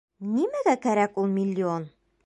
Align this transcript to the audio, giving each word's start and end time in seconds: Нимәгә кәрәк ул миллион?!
Нимәгә 0.37 0.73
кәрәк 0.87 1.21
ул 1.25 1.31
миллион?! 1.37 1.91